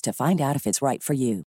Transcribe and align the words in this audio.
to 0.00 0.12
find 0.12 0.40
out 0.40 0.56
if 0.56 0.66
it's 0.66 0.82
right 0.82 1.02
for 1.02 1.14
you. 1.14 1.44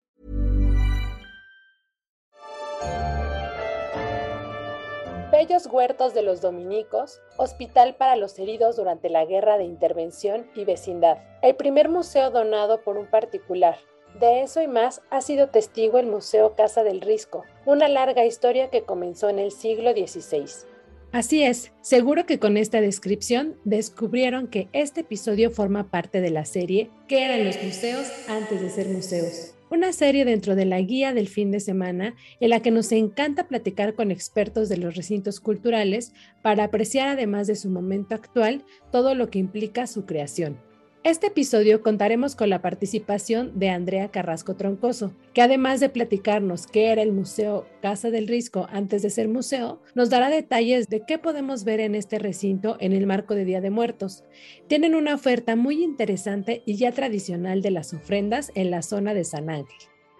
Bellos 5.31 5.67
Huertos 5.67 6.13
de 6.13 6.21
los 6.21 6.41
Dominicos, 6.41 7.21
Hospital 7.38 7.95
para 7.95 8.16
los 8.16 8.38
Heridos 8.39 8.75
durante 8.75 9.09
la 9.09 9.23
Guerra 9.25 9.57
de 9.57 9.63
Intervención 9.63 10.49
y 10.53 10.66
Vecindad. 10.66 11.19
El 11.41 11.55
primer 11.55 11.88
museo 11.88 12.29
donado 12.29 12.83
por 12.83 12.97
un 12.97 13.05
particular. 13.05 13.77
De 14.19 14.41
eso 14.41 14.61
y 14.61 14.67
más 14.67 15.01
ha 15.11 15.22
sido 15.22 15.47
testigo 15.47 15.97
el 15.97 16.07
Museo 16.07 16.55
Casa 16.55 16.83
del 16.83 16.99
Risco, 16.99 17.45
una 17.66 17.88
larga 17.88 18.25
historia 18.25 18.69
que 18.69 18.83
comenzó 18.83 19.29
en 19.29 19.39
el 19.39 19.51
siglo 19.51 19.91
XVI. 19.91 20.67
Así 21.11 21.41
es, 21.41 21.71
seguro 21.81 22.27
que 22.27 22.38
con 22.38 22.55
esta 22.55 22.81
descripción 22.81 23.55
descubrieron 23.65 24.47
que 24.47 24.69
este 24.73 25.02
episodio 25.02 25.49
forma 25.49 25.89
parte 25.89 26.21
de 26.21 26.29
la 26.29 26.45
serie 26.45 26.91
¿Qué 27.07 27.25
eran 27.25 27.45
los 27.45 27.61
museos 27.63 28.07
antes 28.27 28.61
de 28.61 28.69
ser 28.69 28.89
museos? 28.89 29.55
Una 29.71 29.91
serie 29.91 30.23
dentro 30.23 30.55
de 30.55 30.66
la 30.66 30.79
guía 30.81 31.13
del 31.13 31.27
fin 31.27 31.49
de 31.49 31.59
semana 31.59 32.16
en 32.39 32.51
la 32.51 32.61
que 32.61 32.69
nos 32.69 32.91
encanta 32.91 33.47
platicar 33.47 33.95
con 33.95 34.11
expertos 34.11 34.69
de 34.69 34.77
los 34.77 34.95
recintos 34.95 35.39
culturales 35.39 36.13
para 36.43 36.66
apreciar 36.66 37.07
además 37.07 37.47
de 37.47 37.55
su 37.55 37.69
momento 37.69 38.13
actual 38.13 38.63
todo 38.91 39.16
lo 39.16 39.31
que 39.31 39.39
implica 39.39 39.88
su 39.88 40.05
creación. 40.05 40.69
Este 41.05 41.28
episodio 41.28 41.81
contaremos 41.81 42.36
con 42.36 42.50
la 42.50 42.61
participación 42.61 43.58
de 43.58 43.69
Andrea 43.69 44.11
Carrasco 44.11 44.58
Troncoso, 44.58 45.14
que 45.33 45.41
además 45.41 45.80
de 45.80 45.88
platicarnos 45.88 46.67
qué 46.67 46.88
era 46.88 47.02
el 47.02 47.14
Museo 47.14 47.66
Casa 47.81 48.09
del 48.09 48.28
Risco 48.28 48.67
antes 48.69 49.02
de 49.02 49.09
ser 49.09 49.30
museo, 49.30 49.81
nos 49.95 50.09
dará 50.09 50.30
detalles 50.30 50.89
de 50.89 51.06
qué 51.08 51.17
podemos 51.17 51.64
ver 51.64 51.80
en 51.80 51.95
este 51.95 52.19
recinto 52.19 52.75
en 52.81 52.91
el 52.91 53.08
marco 53.08 53.33
de 53.33 53.45
Día 53.45 53.61
de 53.61 53.69
Muertos. 53.69 54.25
Tienen 54.67 54.94
una 54.94 55.16
oferta 55.16 55.56
muy 55.56 55.81
interesante 55.81 56.64
y 56.66 56.75
ya 56.75 56.91
tradicional 56.91 57.61
de 57.61 57.72
las 57.72 57.94
ofrendas 57.94 58.52
en 58.56 58.69
la 58.69 58.81
zona 58.81 59.13
de 59.13 59.23
San 59.23 59.50
Ángel. 59.50 59.78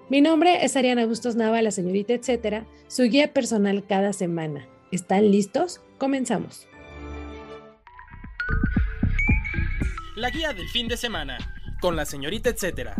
Mi 0.10 0.22
nombre 0.22 0.64
es 0.64 0.78
Ariana 0.78 1.06
Bustos 1.06 1.36
Nava, 1.36 1.62
la 1.62 1.72
señorita 1.72 2.14
etcétera, 2.14 2.66
su 2.88 3.04
guía 3.04 3.34
personal 3.34 3.86
cada 3.86 4.14
semana. 4.14 4.66
¿Están 4.94 5.30
listos? 5.30 5.82
Comenzamos. 5.98 6.70
La 10.20 10.32
guía 10.32 10.52
del 10.52 10.68
fin 10.68 10.90
de 10.90 10.98
semana, 10.98 11.38
con 11.80 11.96
la 11.96 12.04
señorita 12.04 12.50
etcétera. 12.50 12.94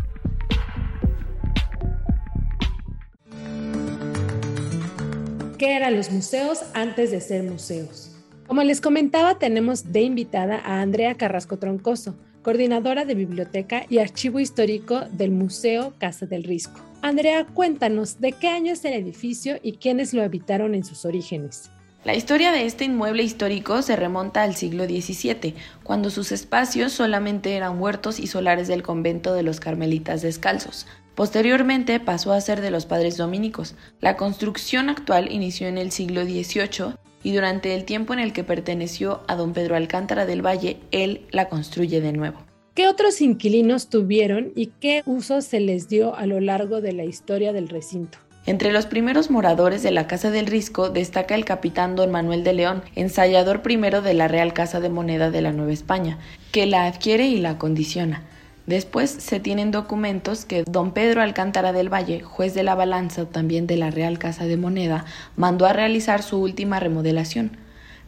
¿Qué 5.58 5.76
eran 5.76 5.96
los 5.96 6.10
museos 6.10 6.60
antes 6.72 7.10
de 7.10 7.20
ser 7.20 7.42
museos? 7.42 8.16
Como 8.46 8.62
les 8.62 8.80
comentaba, 8.80 9.38
tenemos 9.38 9.92
de 9.92 10.00
invitada 10.00 10.62
a 10.64 10.80
Andrea 10.80 11.14
Carrasco 11.18 11.58
Troncoso, 11.58 12.16
coordinadora 12.40 13.04
de 13.04 13.14
biblioteca 13.14 13.84
y 13.90 13.98
archivo 13.98 14.40
histórico 14.40 15.00
del 15.10 15.30
Museo 15.30 15.92
Casa 15.98 16.24
del 16.24 16.44
Risco. 16.44 16.80
Andrea, 17.02 17.44
cuéntanos 17.44 18.18
de 18.18 18.32
qué 18.32 18.48
año 18.48 18.72
es 18.72 18.82
el 18.86 18.94
edificio 18.94 19.58
y 19.62 19.72
quiénes 19.72 20.14
lo 20.14 20.22
habitaron 20.22 20.74
en 20.74 20.84
sus 20.84 21.04
orígenes. 21.04 21.70
La 22.02 22.14
historia 22.14 22.50
de 22.50 22.64
este 22.64 22.86
inmueble 22.86 23.22
histórico 23.22 23.82
se 23.82 23.94
remonta 23.94 24.42
al 24.42 24.56
siglo 24.56 24.86
XVII, 24.86 25.54
cuando 25.82 26.08
sus 26.08 26.32
espacios 26.32 26.92
solamente 26.92 27.54
eran 27.56 27.78
huertos 27.78 28.18
y 28.20 28.26
solares 28.26 28.68
del 28.68 28.82
convento 28.82 29.34
de 29.34 29.42
los 29.42 29.60
Carmelitas 29.60 30.22
Descalzos. 30.22 30.86
Posteriormente 31.14 32.00
pasó 32.00 32.32
a 32.32 32.40
ser 32.40 32.62
de 32.62 32.70
los 32.70 32.86
padres 32.86 33.18
dominicos. 33.18 33.74
La 34.00 34.16
construcción 34.16 34.88
actual 34.88 35.30
inició 35.30 35.68
en 35.68 35.76
el 35.76 35.90
siglo 35.90 36.24
XVIII 36.24 36.94
y 37.22 37.34
durante 37.34 37.74
el 37.74 37.84
tiempo 37.84 38.14
en 38.14 38.20
el 38.20 38.32
que 38.32 38.44
perteneció 38.44 39.20
a 39.28 39.36
don 39.36 39.52
Pedro 39.52 39.76
Alcántara 39.76 40.24
del 40.24 40.40
Valle, 40.40 40.78
él 40.92 41.26
la 41.32 41.50
construye 41.50 42.00
de 42.00 42.14
nuevo. 42.14 42.38
¿Qué 42.74 42.88
otros 42.88 43.20
inquilinos 43.20 43.90
tuvieron 43.90 44.52
y 44.56 44.68
qué 44.80 45.02
uso 45.04 45.42
se 45.42 45.60
les 45.60 45.90
dio 45.90 46.14
a 46.14 46.24
lo 46.24 46.40
largo 46.40 46.80
de 46.80 46.94
la 46.94 47.04
historia 47.04 47.52
del 47.52 47.68
recinto? 47.68 48.16
Entre 48.46 48.72
los 48.72 48.86
primeros 48.86 49.30
moradores 49.30 49.82
de 49.82 49.90
la 49.90 50.06
Casa 50.06 50.30
del 50.30 50.46
Risco 50.46 50.88
destaca 50.88 51.34
el 51.34 51.44
capitán 51.44 51.94
don 51.94 52.10
Manuel 52.10 52.42
de 52.42 52.54
León, 52.54 52.82
ensayador 52.94 53.60
primero 53.60 54.00
de 54.00 54.14
la 54.14 54.28
Real 54.28 54.54
Casa 54.54 54.80
de 54.80 54.88
Moneda 54.88 55.30
de 55.30 55.42
la 55.42 55.52
Nueva 55.52 55.72
España, 55.72 56.18
que 56.50 56.64
la 56.64 56.86
adquiere 56.86 57.26
y 57.26 57.38
la 57.38 57.50
acondiciona. 57.50 58.22
Después 58.66 59.10
se 59.10 59.40
tienen 59.40 59.70
documentos 59.70 60.46
que 60.46 60.64
don 60.64 60.92
Pedro 60.92 61.20
Alcántara 61.20 61.72
del 61.72 61.92
Valle, 61.92 62.22
juez 62.22 62.54
de 62.54 62.62
la 62.62 62.74
balanza 62.74 63.26
también 63.26 63.66
de 63.66 63.76
la 63.76 63.90
Real 63.90 64.18
Casa 64.18 64.46
de 64.46 64.56
Moneda, 64.56 65.04
mandó 65.36 65.66
a 65.66 65.72
realizar 65.74 66.22
su 66.22 66.38
última 66.38 66.80
remodelación. 66.80 67.58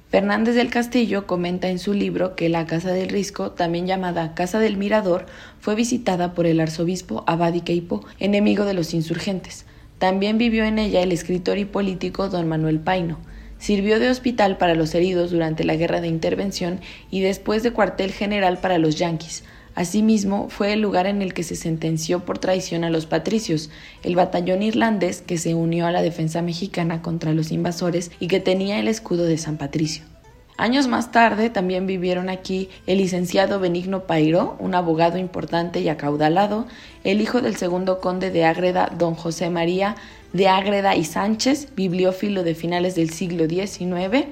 Fernández 0.09 0.55
del 0.55 0.71
Castillo 0.71 1.27
comenta 1.27 1.69
en 1.69 1.79
su 1.79 1.93
libro 1.95 2.37
que 2.37 2.49
la 2.49 2.67
Casa 2.67 2.93
del 2.93 3.11
Risco, 3.11 3.51
también 3.51 3.87
llamada 3.87 4.35
Casa 4.35 4.59
del 4.61 4.77
Mirador, 4.77 5.27
fue 5.61 5.75
visitada 5.75 6.33
por 6.33 6.47
el 6.47 6.61
arzobispo 6.61 7.25
Abadi 7.27 7.61
Queipo, 7.61 8.05
enemigo 8.19 8.65
de 8.65 8.75
los 8.75 8.95
insurgentes. 8.95 9.67
También 10.03 10.37
vivió 10.37 10.65
en 10.65 10.81
ella 10.81 11.01
el 11.01 11.13
escritor 11.13 11.59
y 11.59 11.65
político 11.65 12.29
don 12.29 12.49
Manuel 12.49 12.81
Paino. 12.81 13.21
Sirvió 13.59 14.01
de 14.01 14.11
hospital 14.11 14.59
para 14.59 14.75
los 14.75 14.97
heridos 14.97 15.31
durante 15.31 15.63
la 15.63 15.77
guerra 15.77 16.01
de 16.01 16.09
intervención 16.09 16.81
y 17.09 17.21
después 17.21 17.63
de 17.63 17.71
cuartel 17.71 18.11
general 18.11 18.59
para 18.59 18.79
los 18.79 18.97
yanquis. 18.97 19.45
Asimismo, 19.77 20.49
fue 20.49 20.73
el 20.73 20.81
lugar 20.81 21.07
en 21.07 21.23
el 21.23 21.33
que 21.33 21.45
se 21.45 21.55
sentenció 21.55 22.25
por 22.25 22.39
traición 22.39 22.83
a 22.83 22.91
los 22.91 23.07
patricios, 23.07 23.71
el 24.03 24.17
batallón 24.17 24.65
irlandés 24.65 25.23
que 25.23 25.39
se 25.39 25.55
unió 25.55 25.87
a 25.87 25.93
la 25.93 26.03
defensa 26.03 26.43
mexicana 26.43 27.01
contra 27.01 27.33
los 27.33 27.53
invasores 27.53 28.11
y 28.19 28.27
que 28.27 28.41
tenía 28.41 28.81
el 28.81 28.89
escudo 28.89 29.25
de 29.25 29.39
San 29.39 29.57
Patricio. 29.57 30.12
Años 30.59 30.87
más 30.87 31.11
tarde 31.11 31.49
también 31.49 31.87
vivieron 31.87 32.29
aquí 32.29 32.69
el 32.87 32.99
licenciado 32.99 33.59
Benigno 33.59 34.05
Pairo, 34.07 34.57
un 34.59 34.75
abogado 34.75 35.17
importante 35.17 35.81
y 35.81 35.89
acaudalado, 35.89 36.67
el 37.05 37.23
hijo 37.23 37.41
del 37.41 37.57
segundo 37.57 38.01
conde 38.01 38.31
de 38.31 38.45
Ágreda, 38.45 38.93
don 38.97 39.15
José 39.15 39.49
María 39.49 39.97
de 40.35 40.49
Ágreda 40.49 40.95
y 40.95 41.05
Sánchez, 41.05 41.69
bibliófilo 41.75 42.43
de 42.43 42.55
finales 42.55 42.95
del 42.95 43.11
siglo 43.11 43.47
XIX, 43.49 44.27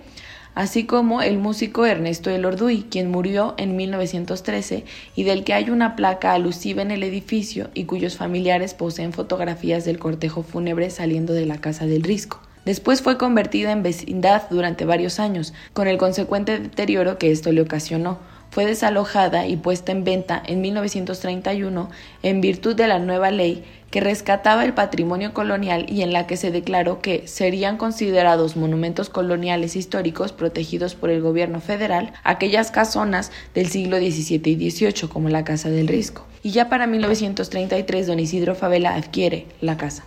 así 0.54 0.84
como 0.84 1.22
el 1.22 1.38
músico 1.38 1.86
Ernesto 1.86 2.28
Elorduy, 2.28 2.82
quien 2.90 3.10
murió 3.10 3.54
en 3.56 3.76
1913 3.76 4.84
y 5.16 5.24
del 5.24 5.42
que 5.42 5.54
hay 5.54 5.70
una 5.70 5.96
placa 5.96 6.34
alusiva 6.34 6.82
en 6.82 6.90
el 6.90 7.02
edificio 7.02 7.70
y 7.72 7.84
cuyos 7.84 8.16
familiares 8.16 8.74
poseen 8.74 9.14
fotografías 9.14 9.86
del 9.86 9.98
cortejo 9.98 10.42
fúnebre 10.42 10.90
saliendo 10.90 11.32
de 11.32 11.46
la 11.46 11.58
casa 11.62 11.86
del 11.86 12.02
Risco. 12.02 12.40
Después 12.64 13.02
fue 13.02 13.16
convertida 13.16 13.72
en 13.72 13.82
vecindad 13.82 14.42
durante 14.50 14.84
varios 14.84 15.18
años, 15.18 15.54
con 15.72 15.88
el 15.88 15.98
consecuente 15.98 16.58
deterioro 16.58 17.18
que 17.18 17.30
esto 17.30 17.52
le 17.52 17.62
ocasionó. 17.62 18.18
Fue 18.50 18.66
desalojada 18.66 19.46
y 19.46 19.56
puesta 19.56 19.92
en 19.92 20.02
venta 20.02 20.42
en 20.44 20.60
1931 20.60 21.88
en 22.22 22.40
virtud 22.40 22.74
de 22.74 22.88
la 22.88 22.98
nueva 22.98 23.30
ley 23.30 23.64
que 23.90 24.00
rescataba 24.00 24.64
el 24.64 24.74
patrimonio 24.74 25.32
colonial 25.32 25.86
y 25.88 26.02
en 26.02 26.12
la 26.12 26.26
que 26.26 26.36
se 26.36 26.50
declaró 26.50 27.00
que 27.00 27.28
serían 27.28 27.76
considerados 27.76 28.56
monumentos 28.56 29.08
coloniales 29.08 29.76
históricos 29.76 30.32
protegidos 30.32 30.96
por 30.96 31.10
el 31.10 31.22
gobierno 31.22 31.60
federal 31.60 32.12
aquellas 32.24 32.72
casonas 32.72 33.30
del 33.54 33.68
siglo 33.68 33.98
XVII 33.98 34.42
y 34.44 34.70
XVIII 34.70 35.08
como 35.08 35.28
la 35.28 35.44
Casa 35.44 35.70
del 35.70 35.88
Risco. 35.88 36.26
Y 36.42 36.50
ya 36.50 36.68
para 36.68 36.86
1933 36.88 38.06
don 38.06 38.18
Isidro 38.18 38.56
Favela 38.56 38.94
adquiere 38.94 39.46
la 39.60 39.76
casa. 39.76 40.04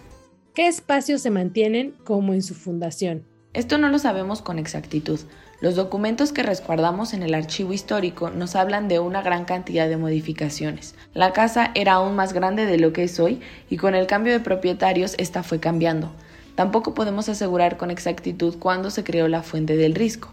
¿Qué 0.55 0.67
espacios 0.67 1.23
se 1.23 1.31
mantienen 1.31 1.95
como 2.03 2.31
en 2.31 2.43
su 2.43 2.53
fundación? 2.53 3.25
Esto 3.53 3.79
no 3.79 3.89
lo 3.89 3.97
sabemos 3.97 4.43
con 4.43 4.59
exactitud. 4.59 5.19
Los 5.61 5.75
documentos 5.75 6.31
que 6.31 6.43
resguardamos 6.43 7.15
en 7.15 7.23
el 7.23 7.33
archivo 7.33 7.73
histórico 7.73 8.29
nos 8.29 8.55
hablan 8.55 8.87
de 8.87 8.99
una 8.99 9.23
gran 9.23 9.45
cantidad 9.45 9.89
de 9.89 9.97
modificaciones. 9.97 10.93
La 11.15 11.33
casa 11.33 11.71
era 11.73 11.93
aún 11.93 12.15
más 12.15 12.33
grande 12.33 12.67
de 12.67 12.77
lo 12.77 12.93
que 12.93 13.05
es 13.05 13.19
hoy 13.19 13.41
y 13.67 13.77
con 13.77 13.95
el 13.95 14.05
cambio 14.05 14.31
de 14.31 14.41
propietarios 14.41 15.15
esta 15.17 15.41
fue 15.41 15.59
cambiando. 15.59 16.11
Tampoco 16.53 16.93
podemos 16.93 17.29
asegurar 17.29 17.77
con 17.77 17.89
exactitud 17.89 18.59
cuándo 18.59 18.91
se 18.91 19.03
creó 19.03 19.27
la 19.27 19.41
fuente 19.41 19.75
del 19.75 19.95
risco. 19.95 20.31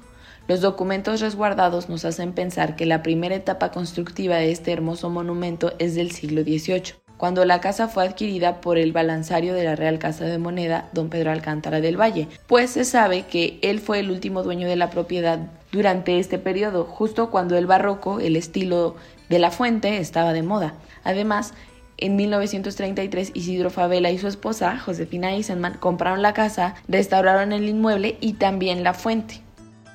Los 0.48 0.60
documentos 0.60 1.22
resguardados 1.22 1.88
nos 1.88 2.04
hacen 2.04 2.34
pensar 2.34 2.76
que 2.76 2.84
la 2.84 3.02
primera 3.02 3.36
etapa 3.36 3.70
constructiva 3.70 4.36
de 4.36 4.50
este 4.50 4.70
hermoso 4.70 5.08
monumento 5.08 5.72
es 5.78 5.94
del 5.94 6.10
siglo 6.10 6.42
XVIII 6.42 6.99
cuando 7.20 7.44
la 7.44 7.60
casa 7.60 7.86
fue 7.86 8.02
adquirida 8.02 8.62
por 8.62 8.78
el 8.78 8.92
balanzario 8.92 9.52
de 9.52 9.62
la 9.62 9.76
Real 9.76 9.98
Casa 9.98 10.24
de 10.24 10.38
Moneda, 10.38 10.88
don 10.94 11.10
Pedro 11.10 11.30
Alcántara 11.30 11.82
del 11.82 12.00
Valle, 12.00 12.28
pues 12.46 12.70
se 12.70 12.86
sabe 12.86 13.26
que 13.26 13.58
él 13.60 13.78
fue 13.78 13.98
el 13.98 14.10
último 14.10 14.42
dueño 14.42 14.66
de 14.66 14.76
la 14.76 14.88
propiedad 14.88 15.38
durante 15.70 16.18
este 16.18 16.38
periodo, 16.38 16.84
justo 16.84 17.30
cuando 17.30 17.58
el 17.58 17.66
barroco, 17.66 18.20
el 18.20 18.36
estilo 18.36 18.96
de 19.28 19.38
la 19.38 19.50
fuente, 19.50 19.98
estaba 19.98 20.32
de 20.32 20.42
moda. 20.42 20.72
Además, 21.04 21.52
en 21.98 22.16
1933, 22.16 23.32
Isidro 23.34 23.68
Favela 23.68 24.10
y 24.10 24.16
su 24.16 24.26
esposa, 24.26 24.78
Josefina 24.78 25.34
Eisenman, 25.34 25.74
compraron 25.74 26.22
la 26.22 26.32
casa, 26.32 26.74
restauraron 26.88 27.52
el 27.52 27.68
inmueble 27.68 28.16
y 28.22 28.32
también 28.32 28.82
la 28.82 28.94
fuente 28.94 29.42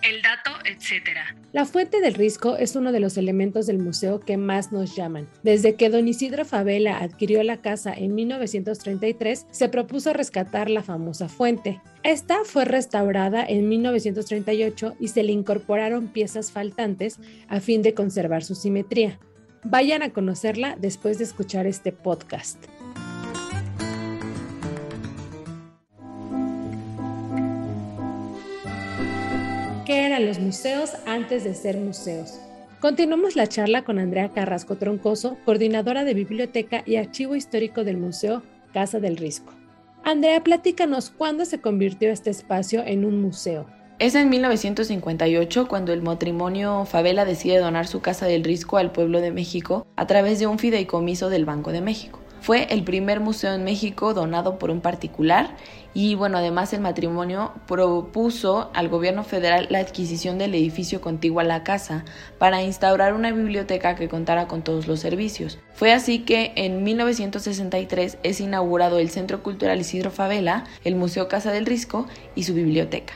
el 0.07 0.21
dato, 0.21 0.51
etc. 0.65 1.17
La 1.51 1.65
fuente 1.65 1.99
del 1.99 2.13
risco 2.13 2.57
es 2.57 2.75
uno 2.75 2.91
de 2.91 2.99
los 2.99 3.17
elementos 3.17 3.65
del 3.65 3.79
museo 3.79 4.19
que 4.19 4.37
más 4.37 4.71
nos 4.71 4.95
llaman. 4.95 5.27
Desde 5.43 5.75
que 5.75 5.89
don 5.89 6.07
Isidro 6.07 6.45
Favela 6.45 6.99
adquirió 6.99 7.41
la 7.43 7.57
casa 7.57 7.93
en 7.93 8.13
1933, 8.13 9.47
se 9.49 9.69
propuso 9.69 10.13
rescatar 10.13 10.69
la 10.69 10.83
famosa 10.83 11.27
fuente. 11.27 11.81
Esta 12.03 12.43
fue 12.43 12.65
restaurada 12.65 13.43
en 13.45 13.67
1938 13.67 14.95
y 14.99 15.07
se 15.07 15.23
le 15.23 15.31
incorporaron 15.31 16.07
piezas 16.07 16.51
faltantes 16.51 17.19
a 17.47 17.59
fin 17.59 17.81
de 17.81 17.93
conservar 17.93 18.43
su 18.43 18.53
simetría. 18.53 19.19
Vayan 19.63 20.03
a 20.03 20.11
conocerla 20.13 20.77
después 20.79 21.17
de 21.17 21.23
escuchar 21.23 21.65
este 21.65 21.91
podcast. 21.91 22.65
Qué 29.85 30.05
eran 30.05 30.25
los 30.25 30.39
museos 30.39 30.93
antes 31.05 31.43
de 31.43 31.53
ser 31.53 31.77
museos. 31.77 32.39
Continuamos 32.81 33.35
la 33.35 33.47
charla 33.47 33.83
con 33.83 33.99
Andrea 33.99 34.29
Carrasco 34.29 34.75
Troncoso, 34.77 35.37
coordinadora 35.45 36.03
de 36.03 36.13
Biblioteca 36.13 36.83
y 36.85 36.97
Archivo 36.97 37.35
Histórico 37.35 37.83
del 37.83 37.97
Museo 37.97 38.41
Casa 38.73 38.99
del 38.99 39.15
Risco. 39.15 39.53
Andrea, 40.03 40.43
platícanos 40.43 41.11
cuándo 41.11 41.45
se 41.45 41.61
convirtió 41.61 42.11
este 42.11 42.29
espacio 42.29 42.83
en 42.85 43.05
un 43.05 43.21
museo. 43.21 43.67
Es 43.97 44.13
en 44.15 44.29
1958 44.29 45.67
cuando 45.67 45.93
el 45.93 46.01
matrimonio 46.01 46.85
Favela 46.85 47.23
decide 47.23 47.59
donar 47.59 47.87
su 47.87 48.01
Casa 48.01 48.25
del 48.25 48.43
Risco 48.43 48.77
al 48.77 48.91
pueblo 48.91 49.21
de 49.21 49.31
México 49.31 49.87
a 49.95 50.05
través 50.05 50.39
de 50.39 50.47
un 50.47 50.59
fideicomiso 50.59 51.29
del 51.29 51.45
Banco 51.45 51.71
de 51.71 51.81
México. 51.81 52.19
Fue 52.41 52.67
el 52.71 52.83
primer 52.83 53.21
museo 53.21 53.53
en 53.53 53.63
México 53.63 54.13
donado 54.13 54.59
por 54.59 54.69
un 54.69 54.81
particular 54.81 55.55
y 55.95 56.13
bueno, 56.13 56.37
además 56.37 56.73
el 56.73 56.81
matrimonio 56.81 57.53
propuso 57.67 58.69
al 58.73 58.89
gobierno 58.89 59.23
federal 59.23 59.67
la 59.69 59.79
adquisición 59.79 60.37
del 60.37 60.53
edificio 60.53 60.99
contiguo 60.99 61.39
a 61.39 61.45
la 61.45 61.63
casa 61.63 62.03
para 62.37 62.61
instaurar 62.61 63.13
una 63.13 63.31
biblioteca 63.31 63.95
que 63.95 64.09
contara 64.09 64.47
con 64.47 64.61
todos 64.61 64.87
los 64.87 64.99
servicios. 64.99 65.57
Fue 65.73 65.93
así 65.93 66.19
que 66.19 66.51
en 66.57 66.83
1963 66.83 68.17
es 68.23 68.41
inaugurado 68.41 68.99
el 68.99 69.09
Centro 69.09 69.41
Cultural 69.41 69.79
Isidro 69.79 70.11
Favela, 70.11 70.65
el 70.83 70.95
Museo 70.95 71.29
Casa 71.29 71.51
del 71.51 71.65
Risco 71.65 72.07
y 72.35 72.43
su 72.43 72.53
biblioteca. 72.53 73.13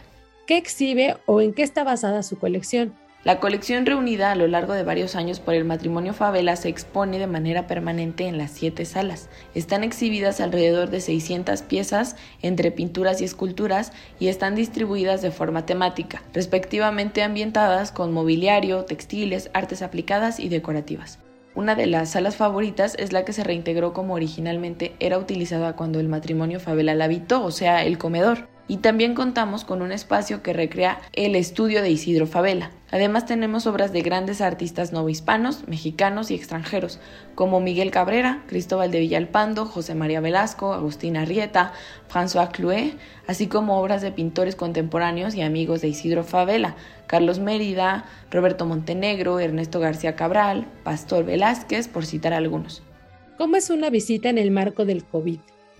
¿Qué 0.47 0.55
exhibe 0.55 1.17
o 1.25 1.41
en 1.41 1.53
qué 1.53 1.63
está 1.63 1.83
basada 1.83 2.23
su 2.23 2.39
colección? 2.39 2.93
La 3.25 3.41
colección 3.41 3.85
reunida 3.85 4.31
a 4.31 4.35
lo 4.35 4.47
largo 4.47 4.71
de 4.71 4.83
varios 4.83 5.17
años 5.17 5.41
por 5.41 5.53
el 5.53 5.65
matrimonio 5.65 6.13
Favela 6.13 6.55
se 6.55 6.69
expone 6.69 7.19
de 7.19 7.27
manera 7.27 7.67
permanente 7.67 8.27
en 8.27 8.37
las 8.37 8.51
siete 8.51 8.85
salas. 8.85 9.29
Están 9.53 9.83
exhibidas 9.83 10.39
alrededor 10.39 10.89
de 10.89 11.01
600 11.01 11.61
piezas 11.63 12.15
entre 12.41 12.71
pinturas 12.71 13.19
y 13.19 13.25
esculturas 13.25 13.91
y 14.21 14.29
están 14.29 14.55
distribuidas 14.55 15.21
de 15.21 15.31
forma 15.31 15.65
temática, 15.65 16.23
respectivamente 16.33 17.21
ambientadas 17.21 17.91
con 17.91 18.13
mobiliario, 18.13 18.85
textiles, 18.85 19.51
artes 19.53 19.81
aplicadas 19.81 20.39
y 20.39 20.47
decorativas. 20.47 21.19
Una 21.55 21.75
de 21.75 21.87
las 21.87 22.11
salas 22.11 22.37
favoritas 22.37 22.95
es 22.97 23.11
la 23.11 23.25
que 23.25 23.33
se 23.33 23.43
reintegró 23.43 23.91
como 23.91 24.13
originalmente 24.13 24.95
era 25.01 25.17
utilizada 25.17 25.75
cuando 25.75 25.99
el 25.99 26.07
matrimonio 26.07 26.61
Favela 26.61 26.95
la 26.95 27.03
habitó, 27.03 27.43
o 27.43 27.51
sea, 27.51 27.83
el 27.83 27.97
comedor 27.97 28.47
y 28.69 28.77
también 28.77 29.15
contamos 29.15 29.65
con 29.65 29.81
un 29.81 29.91
espacio 29.91 30.43
que 30.43 30.53
recrea 30.53 31.01
el 31.13 31.35
estudio 31.35 31.81
de 31.81 31.89
Isidro 31.89 32.27
Favela. 32.27 32.69
Además 32.91 33.25
tenemos 33.25 33.65
obras 33.65 33.91
de 33.91 34.03
grandes 34.03 34.41
artistas 34.41 34.93
novohispanos, 34.93 35.67
mexicanos 35.67 36.29
y 36.29 36.35
extranjeros, 36.35 36.99
como 37.33 37.59
Miguel 37.59 37.89
Cabrera, 37.89 38.43
Cristóbal 38.47 38.91
de 38.91 38.99
Villalpando, 38.99 39.65
José 39.65 39.95
María 39.95 40.21
Velasco, 40.21 40.73
Agustín 40.73 41.17
Arrieta, 41.17 41.73
François 42.07 42.51
Clouet, 42.51 42.95
así 43.27 43.47
como 43.47 43.81
obras 43.81 44.03
de 44.03 44.11
pintores 44.11 44.55
contemporáneos 44.55 45.33
y 45.33 45.41
amigos 45.41 45.81
de 45.81 45.87
Isidro 45.87 46.23
Favela, 46.23 46.75
Carlos 47.07 47.39
Mérida, 47.39 48.05
Roberto 48.29 48.67
Montenegro, 48.67 49.39
Ernesto 49.39 49.79
García 49.79 50.15
Cabral, 50.15 50.67
Pastor 50.83 51.25
Velázquez, 51.25 51.87
por 51.87 52.05
citar 52.05 52.33
algunos. 52.33 52.83
¿Cómo 53.39 53.55
es 53.55 53.71
una 53.71 53.89
visita 53.89 54.29
en 54.29 54.37
el 54.37 54.51
marco 54.51 54.85
del 54.85 55.03
COVID? 55.05 55.39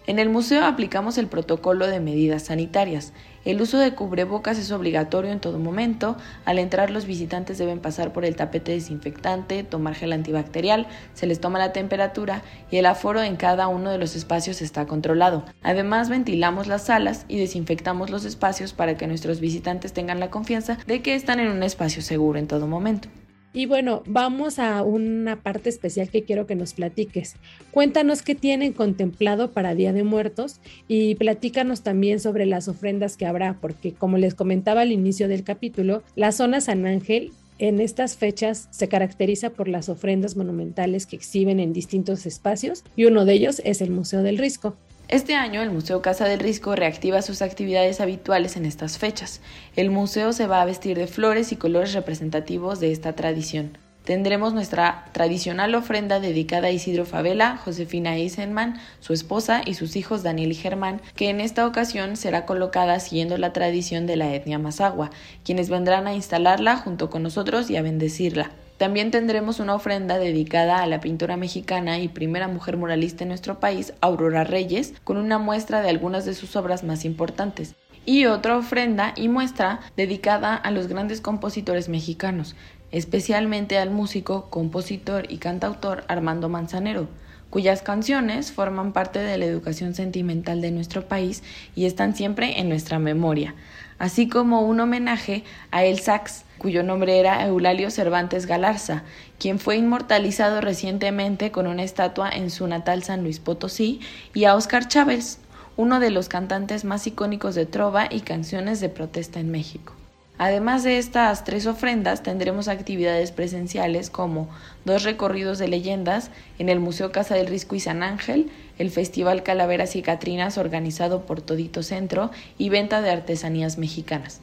En 0.10 0.18
el 0.18 0.28
museo 0.28 0.66
aplicamos 0.66 1.20
el 1.20 1.28
protocolo 1.28 1.86
de 1.86 2.00
medidas 2.00 2.46
sanitarias. 2.46 3.14
El 3.46 3.62
uso 3.62 3.78
de 3.78 3.94
cubrebocas 3.94 4.58
es 4.58 4.72
obligatorio 4.72 5.32
en 5.32 5.40
todo 5.40 5.60
momento. 5.60 6.18
Al 6.46 6.58
entrar 6.58 6.90
los 6.90 7.06
visitantes 7.06 7.60
deben 7.60 7.78
pasar 7.78 8.12
por 8.12 8.26
el 8.26 8.36
tapete 8.36 8.72
desinfectante, 8.72 9.64
tomar 9.64 9.94
gel 9.94 10.12
antibacterial, 10.14 10.88
se 11.14 11.28
les 11.28 11.40
toma 11.40 11.60
la 11.60 11.74
temperatura 11.74 12.42
y 12.72 12.78
el 12.78 12.88
aforo 12.88 13.22
en 13.22 13.36
cada 13.36 13.68
uno 13.68 13.92
de 13.92 14.00
los 14.00 14.16
espacios 14.16 14.64
está 14.64 14.88
controlado. 14.88 15.46
Además 15.62 16.10
ventilamos 16.10 16.66
las 16.66 16.86
salas 16.86 17.26
y 17.28 17.38
desinfectamos 17.38 18.10
los 18.10 18.26
espacios 18.26 18.74
para 18.74 18.98
que 18.98 19.06
nuestros 19.06 19.40
visitantes 19.40 19.94
tengan 19.94 20.20
la 20.20 20.32
confianza 20.32 20.80
de 20.88 21.04
que 21.04 21.14
están 21.14 21.40
en 21.40 21.52
un 21.52 21.62
espacio 21.62 22.02
seguro 22.02 22.40
en 22.40 22.48
todo 22.48 22.66
momento. 22.66 23.10
Y 23.52 23.66
bueno, 23.66 24.04
vamos 24.06 24.60
a 24.60 24.84
una 24.84 25.42
parte 25.42 25.70
especial 25.70 26.10
que 26.10 26.24
quiero 26.24 26.46
que 26.46 26.56
nos 26.56 26.74
platiques. 26.74 27.36
Cuéntanos 27.72 28.22
qué 28.22 28.36
tienen 28.36 28.74
contemplado 28.74 29.52
para 29.52 29.74
Día 29.74 29.92
de 29.92 30.04
Muertos 30.04 30.60
y 30.88 31.16
platícanos 31.16 31.82
también 31.82 32.20
sobre 32.20 32.46
las 32.46 32.68
ofrendas 32.68 33.18
que 33.18 33.26
habrá, 33.26 33.58
porque 33.60 33.94
como 33.94 34.18
les 34.18 34.36
comentaba 34.36 34.82
al 34.82 34.92
inicio 34.92 35.28
del 35.28 35.44
capítulo, 35.44 36.04
la 36.16 36.32
zona 36.32 36.62
San 36.62 36.86
Ángel 36.86 37.32
en 37.58 37.82
estas 37.82 38.16
fechas 38.16 38.68
se 38.72 38.88
caracteriza 38.88 39.50
por 39.50 39.68
las 39.68 39.90
ofrendas 39.90 40.38
monumentales 40.38 41.06
que 41.06 41.16
exhiben 41.16 41.60
en 41.60 41.74
distintos 41.74 42.26
espacios 42.26 42.84
y 42.96 43.06
uno 43.06 43.26
de 43.26 43.34
ellos 43.34 43.62
es 43.66 43.82
el 43.82 43.92
Museo 43.92 44.24
del 44.24 44.38
Risco. 44.38 44.78
Este 45.10 45.34
año 45.34 45.64
el 45.64 45.72
Museo 45.72 46.04
Casa 46.04 46.26
del 46.26 46.40
Risco 46.40 46.76
reactiva 46.76 47.24
sus 47.24 47.42
actividades 47.42 48.00
habituales 48.00 48.56
en 48.58 48.66
estas 48.66 49.00
fechas. 49.00 49.42
El 49.76 49.90
museo 49.90 50.34
se 50.34 50.46
va 50.46 50.62
a 50.62 50.66
vestir 50.66 50.96
de 51.00 51.08
flores 51.08 51.52
y 51.52 51.56
colores 51.56 51.94
representativos 51.94 52.80
de 52.80 52.92
esta 52.92 53.14
tradición. 53.14 53.76
Tendremos 54.04 54.54
nuestra 54.54 55.06
tradicional 55.12 55.74
ofrenda 55.74 56.20
dedicada 56.20 56.68
a 56.68 56.72
Isidro 56.72 57.08
Favela, 57.08 57.58
Josefina 57.58 58.18
Eisenman, 58.18 58.80
su 59.00 59.14
esposa 59.14 59.64
y 59.66 59.74
sus 59.74 59.96
hijos 59.96 60.22
Daniel 60.22 60.52
y 60.52 60.56
Germán, 60.56 61.02
que 61.16 61.30
en 61.30 61.42
esta 61.42 61.66
ocasión 61.66 62.16
será 62.16 62.46
colocada 62.46 63.00
siguiendo 63.00 63.36
la 63.40 63.52
tradición 63.52 64.06
de 64.06 64.16
la 64.16 64.36
etnia 64.36 64.60
Mazagua, 64.60 65.10
quienes 65.44 65.72
vendrán 65.72 66.06
a 66.06 66.14
instalarla 66.14 66.78
junto 66.78 67.10
con 67.10 67.24
nosotros 67.24 67.72
y 67.72 67.78
a 67.78 67.82
bendecirla. 67.82 68.52
También 68.80 69.12
tendremos 69.12 69.60
una 69.60 69.76
ofrenda 69.76 70.18
dedicada 70.20 70.82
a 70.82 70.88
la 70.88 71.02
pintora 71.02 71.36
mexicana 71.36 72.00
y 72.00 72.08
primera 72.08 72.48
mujer 72.48 72.78
muralista 72.78 73.26
en 73.26 73.28
nuestro 73.28 73.60
país, 73.60 73.94
Aurora 74.00 74.46
Reyes, 74.46 74.94
con 75.04 75.18
una 75.18 75.38
muestra 75.38 75.82
de 75.82 75.90
algunas 75.90 76.24
de 76.24 76.34
sus 76.34 76.56
obras 76.56 76.86
más 76.86 77.04
importantes. 77.04 77.76
Y 78.06 78.28
otra 78.28 78.56
ofrenda 78.56 79.12
y 79.18 79.28
muestra 79.28 79.82
dedicada 79.98 80.56
a 80.56 80.72
los 80.72 80.88
grandes 80.88 81.20
compositores 81.20 81.90
mexicanos, 81.90 82.56
especialmente 82.92 83.78
al 83.78 83.92
músico, 83.92 84.50
compositor 84.50 85.30
y 85.30 85.40
cantautor 85.40 86.06
Armando 86.08 86.48
Manzanero, 86.48 87.10
cuyas 87.50 87.82
canciones 87.82 88.54
forman 88.54 88.94
parte 88.94 89.20
de 89.20 89.38
la 89.38 89.44
educación 89.44 89.94
sentimental 89.94 90.62
de 90.62 90.72
nuestro 90.72 91.06
país 91.06 91.44
y 91.76 91.86
están 91.86 92.16
siempre 92.16 92.62
en 92.62 92.70
nuestra 92.70 92.98
memoria, 92.98 93.56
así 93.98 94.30
como 94.30 94.62
un 94.62 94.80
homenaje 94.80 95.44
a 95.70 95.84
El 95.84 96.00
Sax, 96.00 96.46
cuyo 96.60 96.84
nombre 96.84 97.20
era 97.20 97.44
Eulalio 97.48 97.90
Cervantes 97.90 98.46
Galarza, 98.46 99.02
quien 99.40 99.58
fue 99.58 99.78
inmortalizado 99.78 100.62
recientemente 100.62 101.50
con 101.52 101.66
una 101.66 101.82
estatua 101.82 102.30
en 102.30 102.52
su 102.52 102.68
natal 102.68 103.02
San 103.02 103.24
Luis 103.24 103.40
Potosí, 103.40 104.02
y 104.36 104.44
a 104.44 104.54
Oscar 104.54 104.88
Chávez, 104.88 105.40
uno 105.78 106.00
de 106.00 106.12
los 106.12 106.30
cantantes 106.30 106.86
más 106.86 107.08
icónicos 107.08 107.56
de 107.56 107.66
trova 107.66 108.08
y 108.12 108.20
canciones 108.20 108.80
de 108.82 108.90
protesta 108.90 109.40
en 109.40 109.50
México. 109.50 109.94
Además 110.38 110.84
de 110.84 110.98
estas 110.98 111.44
tres 111.44 111.66
ofrendas, 111.66 112.24
tendremos 112.24 112.70
actividades 112.70 113.34
presenciales 113.34 114.10
como 114.10 114.48
dos 114.86 115.04
recorridos 115.04 115.58
de 115.60 115.68
leyendas 115.68 116.32
en 116.60 116.70
el 116.70 116.80
Museo 116.80 117.12
Casa 117.12 117.36
del 117.36 117.48
Risco 117.48 117.76
y 117.76 117.82
San 117.82 118.04
Ángel, 118.04 118.50
el 118.78 118.90
Festival 118.90 119.44
Calaveras 119.44 119.98
y 119.98 120.02
Catrinas 120.02 120.58
organizado 120.58 121.26
por 121.26 121.42
Todito 121.42 121.84
Centro 121.84 122.32
y 122.58 122.70
venta 122.70 123.02
de 123.02 123.10
artesanías 123.10 123.78
mexicanas. 123.78 124.40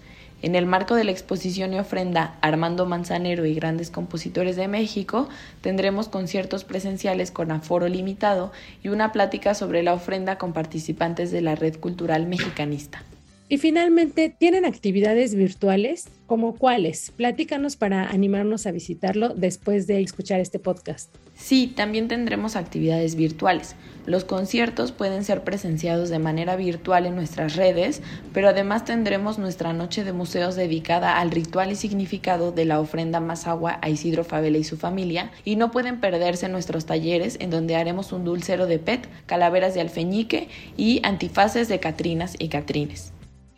En 0.47 0.55
el 0.55 0.65
marco 0.65 0.95
de 0.95 1.03
la 1.03 1.11
exposición 1.11 1.75
y 1.75 1.81
ofrenda 1.81 2.39
Armando 2.41 2.87
Manzanero 2.87 3.47
y 3.47 3.55
grandes 3.57 3.91
compositores 3.91 4.55
de 4.55 4.69
México, 4.69 5.29
tendremos 5.61 6.07
conciertos 6.07 6.63
presenciales 6.63 7.33
con 7.33 7.51
aforo 7.51 7.89
limitado 7.89 8.53
y 8.81 8.91
una 8.91 9.11
plática 9.11 9.55
sobre 9.55 9.83
la 9.83 9.93
ofrenda 9.93 10.39
con 10.39 10.53
participantes 10.53 11.33
de 11.33 11.41
la 11.41 11.57
Red 11.57 11.81
Cultural 11.81 12.29
Mexicanista. 12.29 13.03
Y 13.49 13.59
finalmente, 13.59 14.29
¿tienen 14.29 14.65
actividades 14.65 15.35
virtuales? 15.35 16.11
¿Como 16.29 16.55
cuáles? 16.55 17.11
Platícanos 17.11 17.75
para 17.75 18.09
animarnos 18.09 18.69
a 18.69 18.71
visitarlo 18.71 19.31
después 19.31 19.89
de 19.89 20.01
escuchar 20.01 20.39
este 20.39 20.61
podcast. 20.61 21.13
Sí, 21.37 21.67
también 21.69 22.09
tendremos 22.09 22.57
actividades 22.57 23.15
virtuales. 23.15 23.77
Los 24.07 24.25
conciertos 24.25 24.93
pueden 24.93 25.23
ser 25.23 25.45
presenciados 25.45 26.09
de 26.09 26.19
manera 26.19 26.57
virtual 26.57 27.07
en 27.07 27.15
nuestras 27.15 27.57
redes, 27.57 28.03
pero 28.33 28.49
además 28.49 28.85
tendremos 28.85 29.39
nuestra 29.39 29.73
noche 29.73 30.03
de 30.03 30.13
museos 30.13 30.57
dedicada 30.57 31.21
al 31.21 31.31
ritual 31.31 31.71
y 31.71 31.77
significado 31.77 32.53
de 32.53 32.65
la 32.65 32.81
ofrenda 32.81 33.21
más 33.21 33.47
agua 33.47 33.79
a 33.83 33.91
Isidro 33.91 34.25
Favela 34.25 34.59
y 34.59 34.65
su 34.65 34.77
familia, 34.77 35.31
y 35.45 35.57
no 35.57 35.71
pueden 35.71 36.01
perderse 36.01 36.49
nuestros 36.49 36.87
talleres 36.87 37.37
en 37.41 37.51
donde 37.51 37.77
haremos 37.77 38.13
un 38.13 38.25
dulcero 38.25 38.67
de 38.67 38.79
PET, 38.79 39.09
calaveras 39.27 39.75
de 39.75 39.83
alfeñique 39.83 40.49
y 40.77 41.01
antifaces 41.05 41.69
de 41.69 41.81
Catrinas 41.81 42.35
y 42.39 42.49
Catrines 42.49 43.13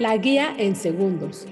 La 0.00 0.16
guía 0.16 0.54
en 0.56 0.76
segundos. 0.76 1.48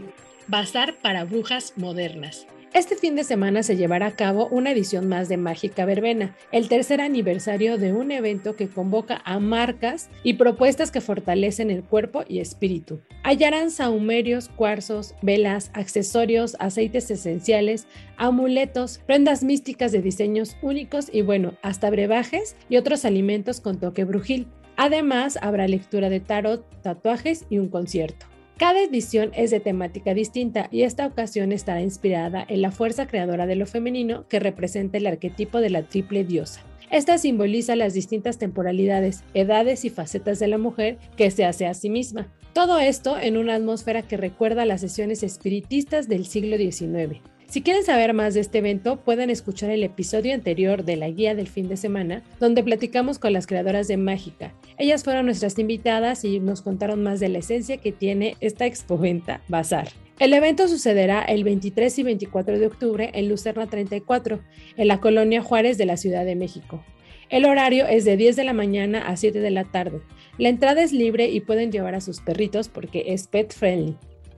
Bazar 0.49 0.95
para 1.03 1.25
brujas 1.25 1.73
modernas. 1.77 2.47
Este 2.73 2.95
fin 2.95 3.17
de 3.17 3.25
semana 3.25 3.65
se 3.65 3.77
llevará 3.77 4.07
a 4.07 4.15
cabo 4.15 4.47
una 4.47 4.71
edición 4.71 5.09
más 5.09 5.29
de 5.29 5.37
Mágica 5.37 5.85
Verbena, 5.85 6.37
el 6.53 6.69
tercer 6.69 7.01
aniversario 7.01 7.79
de 7.79 7.93
un 7.93 8.13
evento 8.13 8.55
que 8.55 8.69
convoca 8.69 9.23
a 9.25 9.41
marcas 9.41 10.09
y 10.23 10.35
propuestas 10.35 10.93
que 10.93 11.01
fortalecen 11.01 11.71
el 11.71 11.83
cuerpo 11.83 12.23
y 12.29 12.39
espíritu. 12.39 13.01
Hallarán 13.25 13.73
saumerios, 13.73 14.49
cuarzos, 14.49 15.17
velas, 15.21 15.73
accesorios, 15.75 16.57
aceites 16.61 17.11
esenciales, 17.11 17.89
amuletos, 18.17 19.01
prendas 19.05 19.43
místicas 19.43 19.91
de 19.91 20.01
diseños 20.01 20.57
únicos 20.63 21.09
y 21.13 21.23
bueno, 21.23 21.55
hasta 21.63 21.91
brebajes 21.91 22.55
y 22.69 22.77
otros 22.77 23.05
alimentos 23.05 23.61
con 23.61 23.81
toque 23.81 24.05
brujil. 24.05 24.47
Además, 24.77 25.39
habrá 25.43 25.67
lectura 25.67 26.09
de 26.09 26.21
tarot, 26.21 26.65
tatuajes 26.83 27.47
y 27.51 27.59
un 27.59 27.69
concierto. 27.69 28.27
Cada 28.59 28.83
edición 28.83 29.33
es 29.35 29.51
de 29.51 29.61
temática 29.61 30.15
distinta 30.15 30.69
y 30.71 30.83
esta 30.83 31.07
ocasión 31.07 31.53
estará 31.53 31.83
inspirada 31.83 32.43
en 32.49 32.63
la 32.63 32.71
fuerza 32.71 33.07
creadora 33.07 33.47
de 33.47 33.55
lo 33.55 33.67
femenino 33.67 34.27
que 34.29 34.41
representa 34.41 34.97
el 34.97 35.07
arquetipo 35.07 35.61
de 35.61 35.69
la 35.69 35.83
triple 35.83 36.25
diosa. 36.25 36.63
Esta 36.91 37.19
simboliza 37.19 37.77
las 37.77 37.93
distintas 37.93 38.39
temporalidades, 38.39 39.25
edades 39.35 39.85
y 39.85 39.91
facetas 39.91 40.39
de 40.39 40.47
la 40.47 40.57
mujer 40.57 40.97
que 41.19 41.31
se 41.31 41.45
hace 41.45 41.67
a 41.67 41.75
sí 41.75 41.91
misma. 41.91 42.29
Todo 42.55 42.79
esto 42.79 43.19
en 43.19 43.37
una 43.37 43.57
atmósfera 43.57 44.01
que 44.01 44.17
recuerda 44.17 44.65
las 44.65 44.81
sesiones 44.81 45.23
espiritistas 45.23 46.09
del 46.09 46.25
siglo 46.25 46.57
XIX. 46.57 47.21
Si 47.49 47.63
quieren 47.63 47.85
saber 47.85 48.13
más 48.13 48.35
de 48.35 48.41
este 48.41 48.59
evento, 48.59 48.97
pueden 48.97 49.31
escuchar 49.31 49.71
el 49.71 49.85
episodio 49.85 50.35
anterior 50.35 50.85
de 50.85 50.97
la 50.97 51.09
guía 51.09 51.37
del 51.37 51.47
fin 51.47 51.69
de 51.69 51.77
semana, 51.77 52.25
donde 52.41 52.65
platicamos 52.65 53.21
con 53.21 53.33
las 53.33 53.47
creadoras 53.47 53.87
de 53.87 53.97
Mágica. 53.97 54.53
Ellas 54.79 55.05
fueron 55.05 55.27
nuestras 55.27 55.57
invitadas 55.59 56.25
y 56.25 56.41
nos 56.41 56.61
contaron 56.61 57.05
más 57.05 57.21
de 57.21 57.29
la 57.29 57.39
esencia 57.39 57.77
que 57.77 57.93
tiene 57.93 58.37
esta 58.41 58.67
expoventa 58.67 59.43
Bazar. 59.49 59.89
El 60.19 60.33
evento 60.33 60.67
sucederá 60.67 61.23
el 61.23 61.45
23 61.45 61.97
y 62.01 62.03
24 62.03 62.59
de 62.59 62.67
octubre 62.67 63.11
en 63.15 63.29
Lucerna 63.29 63.67
34, 63.69 64.41
en 64.77 64.89
la 64.89 64.99
colonia 64.99 65.41
Juárez 65.41 65.79
de 65.79 65.87
la 65.87 65.97
Ciudad 65.97 66.25
de 66.25 66.35
México. 66.35 66.85
El 67.29 67.45
horario 67.45 67.87
es 67.87 68.05
de 68.05 68.17
10 68.17 68.35
de 68.37 68.45
la 68.45 68.55
mañana 68.55 69.07
a 69.07 69.17
7 69.17 69.39
de 69.39 69.51
la 69.51 69.65
tarde. 69.65 70.01
La 70.37 70.49
entrada 70.49 70.83
es 70.83 70.93
libre 70.93 71.29
y 71.29 71.41
pueden 71.41 71.71
llevar 71.71 71.95
a 71.95 72.01
sus 72.01 72.21
perritos 72.21 72.69
porque 72.69 73.05
es 73.09 73.29
pet 73.29 73.55
friendly. 73.55 73.97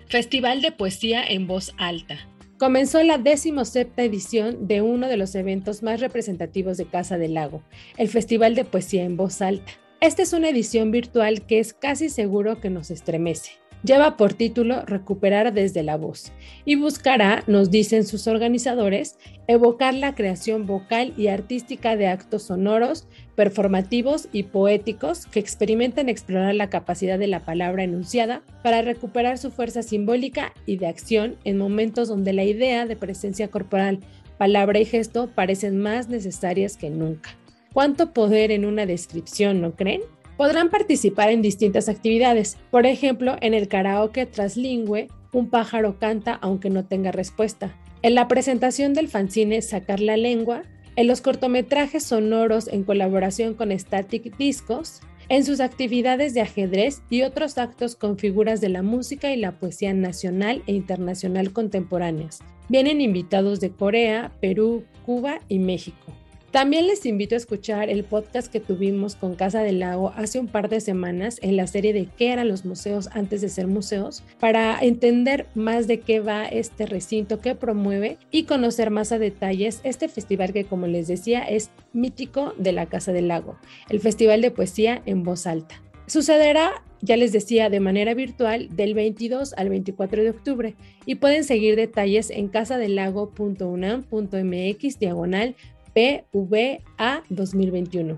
Festival 0.09 0.61
de 0.63 0.73
Poesía 0.73 1.23
en 1.25 1.47
Voz 1.47 1.73
Alta 1.79 2.19
comenzó 2.59 3.03
la 3.05 3.19
17 3.19 4.05
edición 4.05 4.67
de 4.67 4.83
uno 4.83 5.09
de 5.09 5.17
los 5.17 5.35
eventos 5.35 5.83
más 5.83 6.01
representativos 6.01 6.77
de 6.77 6.87
Casa 6.87 7.17
del 7.17 7.35
Lago, 7.35 7.63
el 7.97 8.09
Festival 8.09 8.55
de 8.55 8.65
Poesía 8.65 9.05
en 9.05 9.17
Voz 9.17 9.41
Alta. 9.41 9.73
Esta 10.01 10.23
es 10.23 10.33
una 10.33 10.49
edición 10.49 10.91
virtual 10.91 11.47
que 11.47 11.61
es 11.61 11.73
casi 11.73 12.09
seguro 12.09 12.61
que 12.61 12.71
nos 12.71 12.91
estremece. 12.91 13.53
Lleva 13.85 14.17
por 14.17 14.35
título 14.35 14.85
Recuperar 14.87 15.53
desde 15.53 15.85
la 15.85 15.97
voz 15.97 16.33
y 16.65 16.75
buscará, 16.75 17.45
nos 17.47 17.71
dicen 17.71 18.05
sus 18.05 18.27
organizadores, 18.27 19.17
evocar 19.47 19.95
la 19.95 20.17
creación 20.17 20.67
vocal 20.67 21.15
y 21.17 21.29
artística 21.29 21.97
de 21.97 22.09
actos 22.09 22.43
sonoros, 22.43 23.07
performativos 23.37 24.29
y 24.33 24.45
poéticos 24.45 25.27
que 25.27 25.39
experimenten 25.39 26.09
explorar 26.09 26.57
la 26.57 26.71
capacidad 26.71 27.21
de 27.21 27.29
la 27.29 27.45
palabra 27.45 27.85
enunciada 27.85 28.43
para 28.65 28.83
recuperar 28.83 29.39
su 29.39 29.53
fuerza 29.53 29.85
simbólica 29.85 30.53
y 30.67 30.77
de 30.79 30.89
acción 30.89 31.37
en 31.45 31.57
momentos 31.57 32.09
donde 32.09 32.33
la 32.33 32.45
idea 32.45 32.85
de 32.85 32.97
presencia 32.97 33.49
corporal, 33.49 34.01
palabra 34.39 34.81
y 34.81 34.87
gesto 34.87 35.31
parecen 35.33 35.79
más 35.79 36.09
necesarias 36.09 36.77
que 36.77 36.91
nunca. 36.91 37.31
¿Cuánto 37.73 38.13
poder 38.13 38.51
en 38.51 38.65
una 38.65 38.87
descripción, 38.87 39.61
no 39.61 39.77
creen? 39.77 40.01
Podrán 40.39 40.71
participar 40.71 41.31
en 41.31 41.43
distintas 41.43 41.89
actividades, 41.89 42.59
por 42.71 42.87
ejemplo, 42.87 43.37
en 43.41 43.55
el 43.55 43.67
karaoke 43.67 44.25
traslingüe, 44.25 45.09
un 45.33 45.51
pájaro 45.51 45.99
canta 45.99 46.35
aunque 46.41 46.71
no 46.71 46.87
tenga 46.87 47.11
respuesta. 47.11 47.77
En 48.03 48.15
la 48.15 48.29
presentación 48.29 48.95
del 48.95 49.09
fanzine 49.09 49.61
Sacar 49.63 49.99
la 49.99 50.17
lengua, 50.17 50.63
en 50.95 51.09
los 51.09 51.23
cortometrajes 51.23 52.05
sonoros 52.05 52.69
en 52.69 52.85
colaboración 52.85 53.55
con 53.55 53.77
Static 53.77 54.37
Discos, 54.37 55.01
en 55.29 55.45
sus 55.45 55.59
actividades 55.59 56.35
de 56.35 56.43
ajedrez 56.43 57.03
y 57.11 57.23
otros 57.23 57.59
actos 57.59 57.97
con 57.97 58.17
figuras 58.17 58.61
de 58.61 58.69
la 58.69 58.83
música 58.83 59.33
y 59.33 59.37
la 59.39 59.59
poesía 59.59 59.93
nacional 59.93 60.63
e 60.69 60.73
internacional 60.73 61.53
contemporáneas. 61.53 62.39
Vienen 62.69 63.01
invitados 63.01 63.59
de 63.59 63.71
Corea, 63.71 64.31
Perú, 64.41 64.85
Cuba 65.05 65.41
y 65.49 65.59
México. 65.59 66.13
También 66.51 66.87
les 66.87 67.05
invito 67.05 67.35
a 67.35 67.39
escuchar 67.39 67.91
el 67.91 68.05
podcast 68.05 68.51
que 68.51 68.59
tuvimos 68.59 69.17
con 69.17 69.35
Casa 69.35 69.63
del 69.63 69.81
Lago 69.81 70.15
hace 70.17 70.41
un 70.41 70.47
par 70.47 70.71
de 70.71 70.81
semanas 70.81 71.39
en 71.43 71.59
la 71.59 71.67
serie 71.67 71.93
de 71.93 72.09
qué 72.17 72.33
eran 72.33 72.49
los 72.49 72.65
museos 72.65 73.11
antes 73.13 73.43
de 73.43 73.51
ser 73.51 73.67
museos, 73.67 74.23
para 74.41 74.79
entender 74.81 75.47
más 75.55 75.87
de 75.87 76.01
qué 76.01 76.21
va 76.21 76.47
este 76.47 76.87
recinto 76.87 77.41
que 77.41 77.55
promueve 77.55 78.17
y 78.31 78.45
conocer 78.45 78.91
más 78.91 79.13
a 79.13 79.19
detalles 79.19 79.83
este 79.85 80.09
festival 80.09 80.55
que 80.55 80.65
como 80.65 80.87
les 80.87 81.07
decía 81.07 81.43
es 81.43 81.69
mítico 81.93 82.55
de 82.57 82.73
la 82.73 82.87
Casa 82.87 83.13
del 83.13 83.29
Lago, 83.29 83.59
el 83.91 84.01
Festival 84.01 84.41
de 84.41 84.51
Poesía 84.51 85.03
en 85.05 85.25
Voz 85.25 85.47
Alta. 85.47 85.83
Sucederá, 86.07 86.83
ya 87.03 87.19
les 87.19 87.33
decía, 87.33 87.69
de 87.69 87.81
manera 87.81 88.15
virtual 88.15 88.75
del 88.75 88.95
22 88.95 89.53
al 89.53 89.69
24 89.69 90.23
de 90.23 90.31
octubre 90.31 90.75
y 91.05 91.17
pueden 91.17 91.45
seguir 91.45 91.77
detalles 91.77 92.31
en 92.31 92.49
casadelago.unam.mx 92.49 94.99
diagonal 94.99 95.55
PVA 95.99 97.25
2021. 97.29 98.17